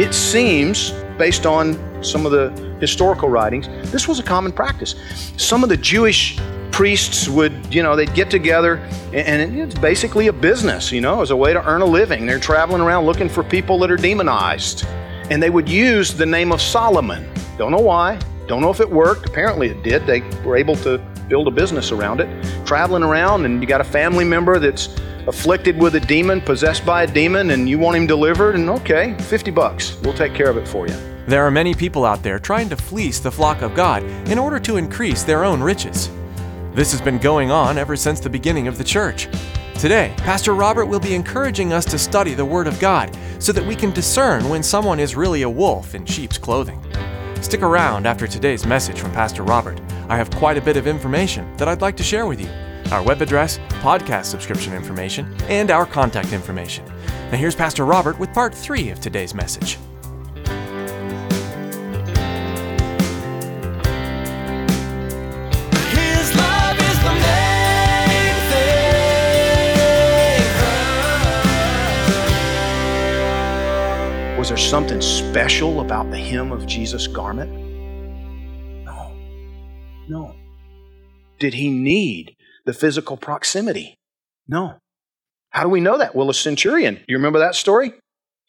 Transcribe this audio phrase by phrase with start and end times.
[0.00, 2.48] It seems, based on some of the
[2.80, 4.94] historical writings, this was a common practice.
[5.36, 6.38] Some of the Jewish
[6.72, 8.76] priests would, you know, they'd get together
[9.12, 12.24] and it's basically a business, you know, as a way to earn a living.
[12.24, 14.86] They're traveling around looking for people that are demonized.
[15.28, 17.30] And they would use the name of Solomon.
[17.58, 19.28] Don't know why, don't know if it worked.
[19.28, 20.06] Apparently it did.
[20.06, 20.96] They were able to
[21.28, 22.66] build a business around it.
[22.66, 27.02] Traveling around, and you got a family member that's afflicted with a demon, possessed by
[27.02, 29.96] a demon, and you want him delivered, and okay, 50 bucks.
[30.02, 30.94] We'll take care of it for you.
[31.26, 34.58] There are many people out there trying to fleece the flock of God in order
[34.60, 36.10] to increase their own riches.
[36.74, 39.28] This has been going on ever since the beginning of the church.
[39.74, 43.64] Today, Pastor Robert will be encouraging us to study the Word of God so that
[43.64, 46.82] we can discern when someone is really a wolf in sheep's clothing.
[47.42, 49.80] Stick around after today's message from Pastor Robert.
[50.08, 52.50] I have quite a bit of information that I'd like to share with you
[52.92, 56.84] our web address, podcast subscription information, and our contact information.
[57.30, 59.78] Now, here's Pastor Robert with part three of today's message.
[65.92, 68.34] His love is the main
[74.32, 74.38] thing.
[74.38, 77.52] Was there something special about the hem of Jesus' garment?
[78.84, 79.12] No.
[80.08, 80.34] No.
[81.38, 82.34] Did he need
[82.70, 83.96] the physical proximity?
[84.46, 84.76] No.
[85.50, 86.14] How do we know that?
[86.14, 87.94] Well, a centurion, you remember that story?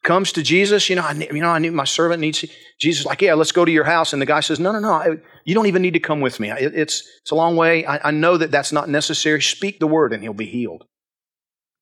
[0.04, 2.46] Comes to Jesus, you know, I, you know, I need my servant needs.
[2.80, 4.92] Jesus, like, yeah, let's go to your house, and the guy says, no, no, no,
[4.94, 5.08] I,
[5.44, 6.52] you don't even need to come with me.
[6.52, 7.84] It- it's it's a long way.
[7.86, 9.42] I, I know that that's not necessary.
[9.42, 10.86] Speak the word, and he'll be healed.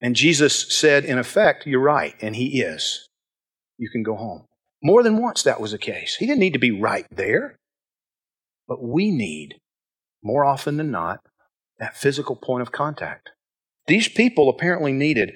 [0.02, 3.06] And Jesus said, in effect, you're right, and he is.
[3.78, 4.46] You can go home.
[4.82, 6.16] More than once that was the case.
[6.16, 7.58] He didn't need to be right there.
[8.68, 9.56] But we need,
[10.24, 11.20] more often than not,
[11.80, 13.30] that physical point of contact.
[13.88, 15.32] These people apparently needed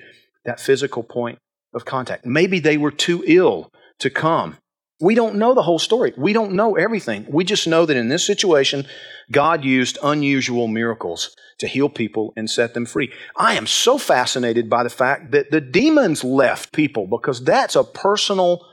[0.45, 1.39] that physical point
[1.73, 2.25] of contact.
[2.25, 4.57] Maybe they were too ill to come.
[5.01, 6.13] We don't know the whole story.
[6.15, 7.25] We don't know everything.
[7.29, 8.85] We just know that in this situation,
[9.31, 13.11] God used unusual miracles to heal people and set them free.
[13.35, 17.83] I am so fascinated by the fact that the demons left people because that's a
[17.83, 18.65] personal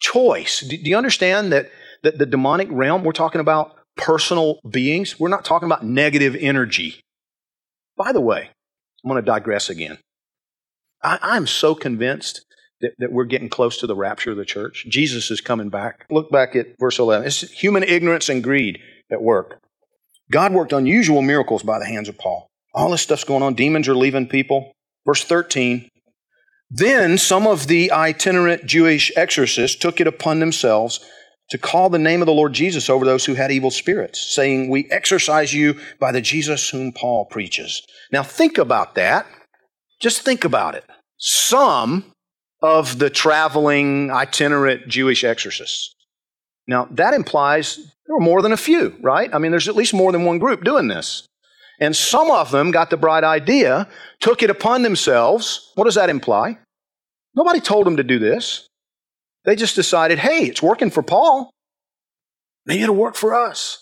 [0.00, 0.60] choice.
[0.60, 1.70] Do you understand that,
[2.02, 5.20] that the demonic realm, we're talking about personal beings?
[5.20, 7.00] We're not talking about negative energy.
[7.96, 8.50] By the way,
[9.04, 9.98] I'm going to digress again.
[11.02, 12.44] I, I'm so convinced
[12.80, 14.86] that, that we're getting close to the rapture of the church.
[14.88, 16.06] Jesus is coming back.
[16.10, 17.26] Look back at verse 11.
[17.26, 18.78] It's human ignorance and greed
[19.10, 19.60] at work.
[20.30, 22.48] God worked unusual miracles by the hands of Paul.
[22.74, 23.54] All this stuff's going on.
[23.54, 24.72] Demons are leaving people.
[25.06, 25.88] Verse 13.
[26.68, 31.00] Then some of the itinerant Jewish exorcists took it upon themselves
[31.50, 34.68] to call the name of the Lord Jesus over those who had evil spirits, saying,
[34.68, 37.82] We exorcise you by the Jesus whom Paul preaches.
[38.12, 39.26] Now think about that.
[40.00, 40.84] Just think about it.
[41.18, 42.12] Some
[42.62, 45.94] of the traveling itinerant Jewish exorcists.
[46.66, 49.32] Now that implies there were more than a few, right?
[49.32, 51.26] I mean, there's at least more than one group doing this.
[51.78, 53.88] And some of them got the bright idea,
[54.20, 55.72] took it upon themselves.
[55.74, 56.58] What does that imply?
[57.34, 58.66] Nobody told them to do this.
[59.46, 61.50] They just decided, hey, it's working for Paul.
[62.66, 63.80] Maybe it'll work for us.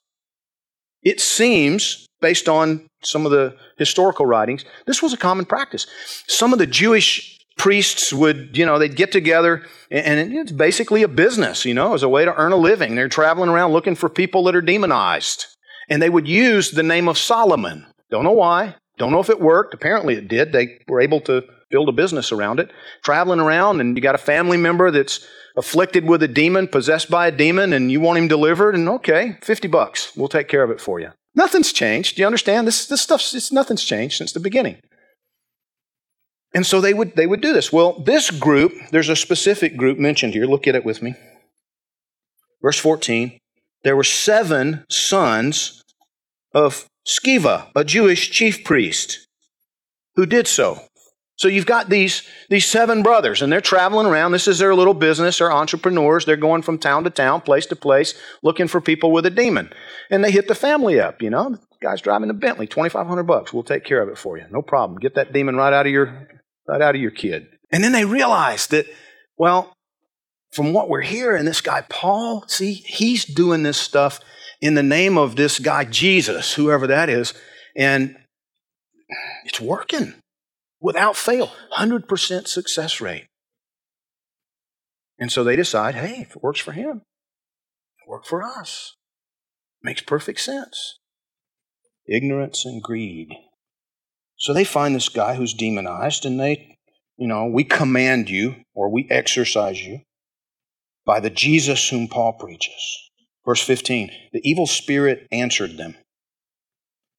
[1.02, 5.86] It seems, based on some of the historical writings, this was a common practice.
[6.28, 11.08] Some of the Jewish priests would, you know, they'd get together and it's basically a
[11.08, 12.94] business, you know, as a way to earn a living.
[12.94, 15.46] They're traveling around looking for people that are demonized.
[15.88, 17.86] And they would use the name of Solomon.
[18.10, 18.76] Don't know why.
[18.98, 19.74] Don't know if it worked.
[19.74, 20.52] Apparently it did.
[20.52, 22.70] They were able to build a business around it.
[23.02, 27.28] Traveling around, and you got a family member that's afflicted with a demon, possessed by
[27.28, 30.16] a demon, and you want him delivered, and okay, 50 bucks.
[30.16, 31.10] We'll take care of it for you.
[31.34, 32.16] Nothing's changed.
[32.16, 32.66] Do you understand?
[32.66, 34.78] This, this stuff's, it's, nothing's changed since the beginning.
[36.54, 37.72] And so they would, they would do this.
[37.72, 40.46] Well, this group, there's a specific group mentioned here.
[40.46, 41.14] Look at it with me.
[42.62, 43.38] Verse 14.
[43.82, 45.82] There were seven sons
[46.54, 49.26] of Sceva, a Jewish chief priest,
[50.14, 50.80] who did so.
[51.36, 54.32] So you've got these, these seven brothers, and they're traveling around.
[54.32, 55.38] This is their little business.
[55.38, 56.24] They're entrepreneurs.
[56.24, 59.70] They're going from town to town, place to place, looking for people with a demon.
[60.10, 61.50] And they hit the family up, you know.
[61.50, 63.52] The guy's driving a Bentley, 2500 bucks.
[63.52, 64.44] We'll take care of it for you.
[64.50, 65.00] No problem.
[65.00, 66.28] Get that demon right out of your,
[66.68, 67.48] right out of your kid.
[67.72, 68.86] And then they realize that,
[69.36, 69.72] well,
[70.52, 74.20] from what we're hearing, this guy Paul, see, he's doing this stuff
[74.60, 77.34] in the name of this guy Jesus, whoever that is,
[77.76, 78.16] and
[79.44, 80.14] it's working
[80.84, 83.26] without fail, 100% success rate.
[85.18, 87.02] And so they decide hey, if it works for him,
[87.98, 88.94] it work for us.
[89.82, 90.98] Makes perfect sense.
[92.06, 93.28] Ignorance and greed.
[94.36, 96.76] So they find this guy who's demonized and they,
[97.16, 100.00] you know, we command you or we exorcise you
[101.06, 103.10] by the Jesus whom Paul preaches.
[103.46, 105.94] Verse 15 The evil spirit answered them.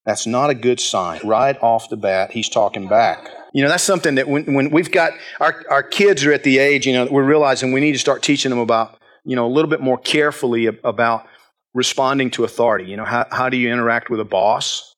[0.05, 1.19] That's not a good sign.
[1.23, 3.27] Right off the bat, he's talking back.
[3.53, 6.59] You know, that's something that when, when we've got our, our kids are at the
[6.59, 9.51] age, you know, we're realizing we need to start teaching them about, you know, a
[9.51, 11.25] little bit more carefully about
[11.73, 12.85] responding to authority.
[12.85, 14.93] You know, how, how do you interact with a boss?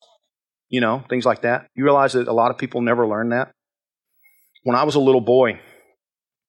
[0.69, 1.67] You know, things like that.
[1.75, 3.51] You realize that a lot of people never learn that?
[4.63, 5.61] When I was a little boy,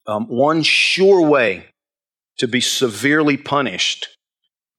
[0.06, 1.66] um, one sure way
[2.38, 4.08] to be severely punished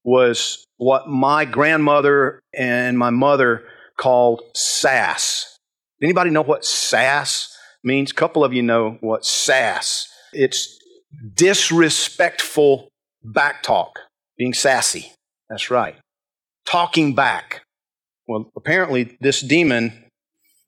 [0.10, 3.64] was what my grandmother and my mother
[3.96, 5.56] called sass.
[6.02, 8.10] Anybody know what sass means?
[8.10, 10.08] A couple of you know what sass.
[10.34, 10.80] It's
[11.36, 12.90] disrespectful
[13.24, 14.00] back talk,
[14.36, 15.14] being sassy.
[15.48, 15.96] That's right.
[16.66, 17.62] Talking back.
[18.28, 20.06] Well, apparently this demon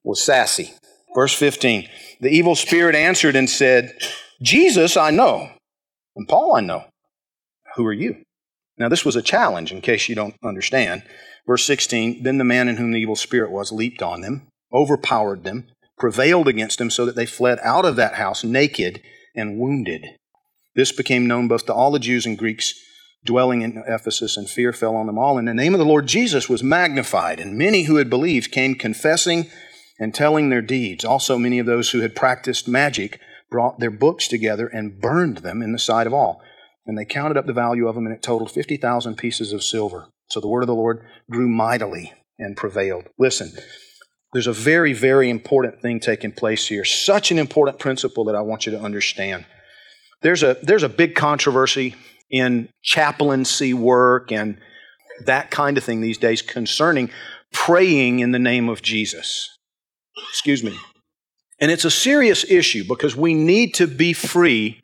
[0.04, 0.72] was sassy.
[1.16, 1.90] Verse 15.
[2.20, 3.98] The evil spirit answered and said,
[4.40, 5.50] Jesus I know,
[6.16, 6.86] and Paul I know.
[7.76, 8.22] Who are you?
[8.82, 11.04] Now, this was a challenge, in case you don't understand.
[11.46, 15.44] Verse 16 Then the man in whom the evil spirit was leaped on them, overpowered
[15.44, 15.68] them,
[16.00, 19.02] prevailed against them, so that they fled out of that house naked
[19.36, 20.04] and wounded.
[20.76, 22.74] This became known both to all the Jews and Greeks
[23.24, 25.38] dwelling in Ephesus, and fear fell on them all.
[25.38, 28.74] And the name of the Lord Jesus was magnified, and many who had believed came
[28.74, 29.46] confessing
[30.00, 31.06] and telling their deeds.
[31.06, 33.20] Also, many of those who had practiced magic
[33.52, 36.42] brought their books together and burned them in the sight of all.
[36.92, 40.10] And they counted up the value of them, and it totaled 50,000 pieces of silver.
[40.30, 43.06] So the word of the Lord grew mightily and prevailed.
[43.18, 43.54] Listen,
[44.34, 46.84] there's a very, very important thing taking place here.
[46.84, 49.46] Such an important principle that I want you to understand.
[50.22, 51.96] There's a, there's a big controversy
[52.30, 54.58] in chaplaincy work and
[55.26, 57.10] that kind of thing these days concerning
[57.54, 59.48] praying in the name of Jesus.
[60.30, 60.78] Excuse me.
[61.58, 64.82] And it's a serious issue because we need to be free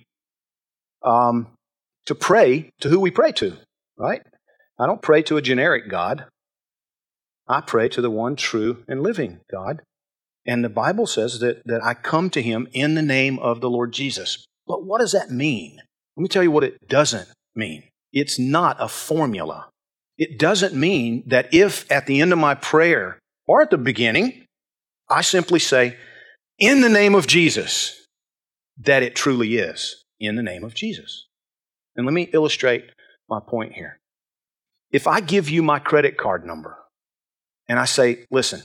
[1.04, 1.48] um,
[2.08, 3.58] to pray to who we pray to,
[3.98, 4.22] right?
[4.80, 6.26] I don't pray to a generic God.
[7.48, 9.82] I pray to the one true and living God.
[10.46, 13.70] And the Bible says that, that I come to him in the name of the
[13.70, 14.46] Lord Jesus.
[14.66, 15.78] But what does that mean?
[16.16, 17.84] Let me tell you what it doesn't mean.
[18.14, 19.70] It's not a formula.
[20.18, 24.46] It doesn't mean that if at the end of my prayer or at the beginning,
[25.10, 25.98] I simply say,
[26.58, 28.06] in the name of Jesus,
[28.80, 31.27] that it truly is in the name of Jesus.
[31.98, 32.86] And let me illustrate
[33.28, 34.00] my point here.
[34.92, 36.78] If I give you my credit card number
[37.68, 38.62] and I say, listen,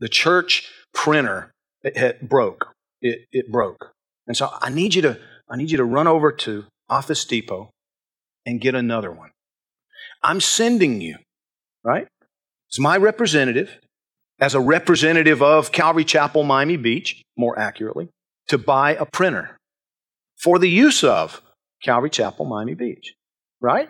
[0.00, 1.52] the church printer
[1.82, 2.68] it, it broke.
[3.00, 3.92] It, it broke.
[4.26, 5.18] And so I need you to
[5.48, 7.70] I need you to run over to Office Depot
[8.46, 9.30] and get another one.
[10.22, 11.16] I'm sending you,
[11.84, 12.06] right?
[12.68, 13.78] It's my representative,
[14.40, 18.08] as a representative of Calvary Chapel, Miami Beach, more accurately,
[18.48, 19.56] to buy a printer
[20.38, 21.42] for the use of
[21.82, 23.14] Calvary Chapel, Miami Beach,
[23.60, 23.88] right?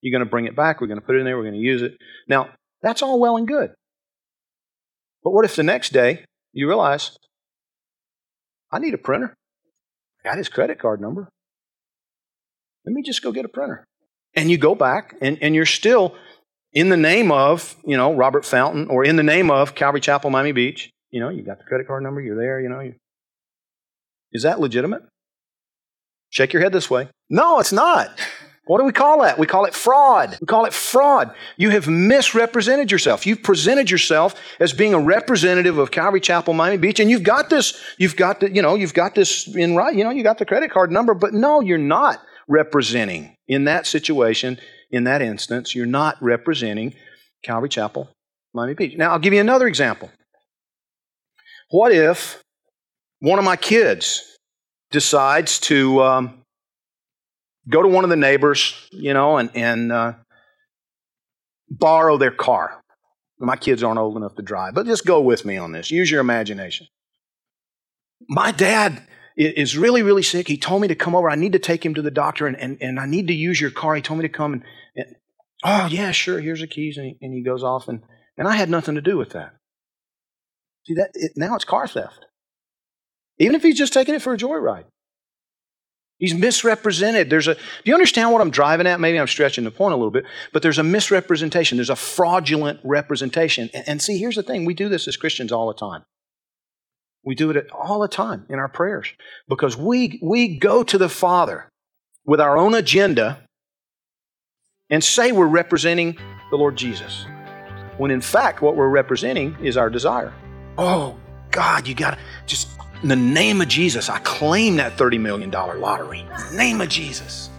[0.00, 0.80] You're going to bring it back.
[0.80, 1.36] We're going to put it in there.
[1.36, 1.96] We're going to use it.
[2.28, 2.50] Now,
[2.82, 3.70] that's all well and good.
[5.22, 7.16] But what if the next day you realize,
[8.70, 9.34] I need a printer?
[10.22, 11.28] I got his credit card number.
[12.84, 13.84] Let me just go get a printer.
[14.34, 16.14] And you go back and, and you're still
[16.72, 20.28] in the name of, you know, Robert Fountain or in the name of Calvary Chapel,
[20.28, 20.90] Miami Beach.
[21.10, 22.80] You know, you got the credit card number, you're there, you know.
[22.80, 22.94] You,
[24.32, 25.02] is that legitimate?
[26.34, 27.08] Shake your head this way.
[27.30, 28.10] No, it's not.
[28.66, 29.38] What do we call that?
[29.38, 30.36] We call it fraud.
[30.40, 31.32] We call it fraud.
[31.56, 33.24] You have misrepresented yourself.
[33.24, 37.50] You've presented yourself as being a representative of Calvary Chapel, Miami Beach, and you've got
[37.50, 40.38] this, you've got the, you know, you've got this in right, you know, you got
[40.38, 44.58] the credit card number, but no, you're not representing in that situation,
[44.90, 46.94] in that instance, you're not representing
[47.44, 48.10] Calvary Chapel,
[48.52, 48.96] Miami Beach.
[48.96, 50.10] Now, I'll give you another example.
[51.70, 52.42] What if
[53.20, 54.33] one of my kids
[54.94, 56.42] decides to um,
[57.68, 60.12] go to one of the neighbors, you know, and, and uh,
[61.68, 62.80] borrow their car.
[63.40, 65.90] My kids aren't old enough to drive, but just go with me on this.
[65.90, 66.86] Use your imagination.
[68.28, 69.02] my dad
[69.36, 70.46] is really, really sick.
[70.46, 71.28] He told me to come over.
[71.28, 73.60] I need to take him to the doctor and, and, and I need to use
[73.60, 73.96] your car.
[73.96, 74.62] He told me to come and,
[74.94, 75.16] and
[75.64, 76.96] oh, yeah, sure, here's the keys.
[76.96, 77.88] And he, and he goes off.
[77.88, 78.02] And,
[78.38, 79.56] and I had nothing to do with that.
[80.86, 82.26] See, that it, now it's car theft.
[83.38, 84.84] Even if he's just taking it for a joyride.
[86.18, 87.28] He's misrepresented.
[87.28, 89.00] There's a, do you understand what I'm driving at?
[89.00, 91.76] Maybe I'm stretching the point a little bit, but there's a misrepresentation.
[91.76, 93.68] There's a fraudulent representation.
[93.74, 96.04] And, and see, here's the thing we do this as Christians all the time.
[97.24, 99.08] We do it all the time in our prayers
[99.48, 101.68] because we, we go to the Father
[102.24, 103.40] with our own agenda
[104.90, 106.16] and say we're representing
[106.50, 107.26] the Lord Jesus.
[107.96, 110.32] When in fact, what we're representing is our desire.
[110.78, 111.18] Oh,
[111.50, 112.68] God, you got to just,
[113.04, 116.20] in the name of Jesus, I claim that $30 million lottery.
[116.20, 117.50] In the name of Jesus.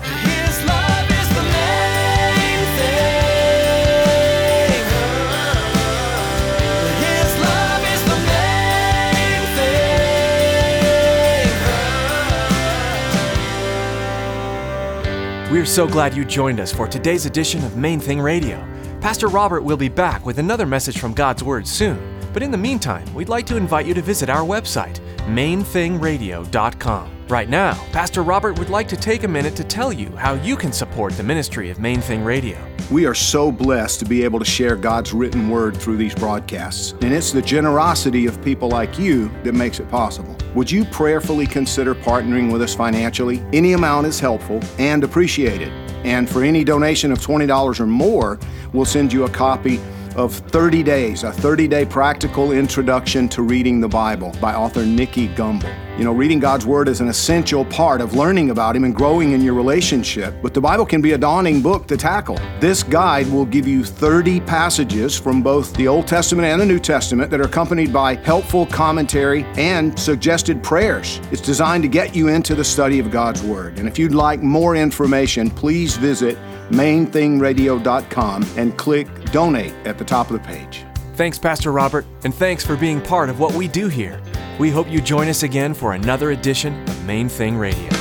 [0.00, 3.26] His love is the main thing.
[7.02, 9.42] His love is the main
[15.48, 15.52] thing.
[15.52, 18.64] We're so glad you joined us for today's edition of Main Thing Radio.
[19.00, 22.15] Pastor Robert will be back with another message from God's Word soon.
[22.36, 27.10] But in the meantime, we'd like to invite you to visit our website, mainthingradio.com.
[27.28, 30.54] Right now, Pastor Robert would like to take a minute to tell you how you
[30.54, 32.58] can support the ministry of Main Thing Radio.
[32.90, 36.92] We are so blessed to be able to share God's written word through these broadcasts,
[37.00, 40.36] and it's the generosity of people like you that makes it possible.
[40.54, 43.42] Would you prayerfully consider partnering with us financially?
[43.54, 45.72] Any amount is helpful and appreciated.
[46.04, 48.38] And for any donation of $20 or more,
[48.74, 49.80] we'll send you a copy
[50.16, 55.28] of 30 Days, a 30 day practical introduction to reading the Bible by author Nicky
[55.28, 55.72] Gumbel.
[55.98, 59.32] You know, reading God's Word is an essential part of learning about Him and growing
[59.32, 62.38] in your relationship, but the Bible can be a daunting book to tackle.
[62.60, 66.78] This guide will give you 30 passages from both the Old Testament and the New
[66.78, 71.20] Testament that are accompanied by helpful commentary and suggested prayers.
[71.30, 73.78] It's designed to get you into the study of God's Word.
[73.78, 76.36] And if you'd like more information, please visit
[76.70, 80.84] mainthingradio.com and click donate at the top of the page.
[81.14, 84.20] Thanks, Pastor Robert, and thanks for being part of what we do here.
[84.58, 87.95] We hope you join us again for another edition of Main Thing Radio.